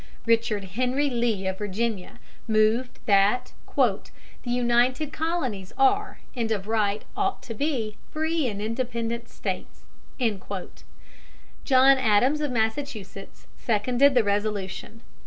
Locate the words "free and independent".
8.09-9.29